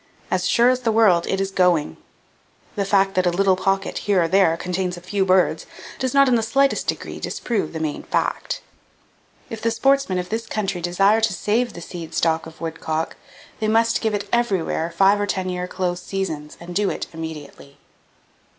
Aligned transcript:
As 0.31 0.47
sure 0.49 0.71
as 0.71 0.79
the 0.79 0.91
world, 0.91 1.27
it 1.27 1.39
is 1.39 1.51
going! 1.51 1.95
The 2.75 2.85
fact 2.85 3.13
that 3.13 3.27
a 3.27 3.29
little 3.29 3.55
pocket 3.55 3.99
here 3.99 4.23
or 4.23 4.27
there 4.27 4.57
contains 4.57 4.97
a 4.97 4.99
few 4.99 5.23
birds 5.25 5.67
does 5.99 6.11
not 6.11 6.27
in 6.27 6.33
the 6.33 6.41
slightest 6.41 6.87
degree 6.87 7.19
disprove 7.19 7.71
the 7.71 7.79
main 7.79 8.01
fact. 8.01 8.61
If 9.51 9.61
the 9.61 9.69
sportsmen 9.69 10.17
of 10.17 10.29
this 10.29 10.47
country 10.47 10.81
desire 10.81 11.21
to 11.21 11.33
save 11.33 11.73
the 11.73 11.81
seed 11.81 12.15
stock 12.15 12.47
of 12.47 12.59
woodcock, 12.59 13.15
they 13.59 13.67
must 13.67 14.01
give 14.01 14.15
it 14.15 14.27
everywhere 14.33 14.89
five 14.89 15.21
or 15.21 15.27
ten 15.27 15.49
year 15.49 15.67
close 15.67 16.01
seasons, 16.01 16.57
and 16.59 16.73
do 16.75 16.89
it 16.89 17.05
immediately! 17.13 17.77